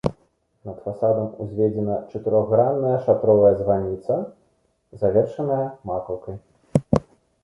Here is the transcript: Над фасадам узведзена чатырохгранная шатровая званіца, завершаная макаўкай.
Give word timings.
Над 0.67 0.77
фасадам 0.85 1.27
узведзена 1.43 1.97
чатырохгранная 2.13 2.93
шатровая 3.03 3.51
званіца, 3.59 4.17
завершаная 5.05 5.61
макаўкай. 5.91 6.37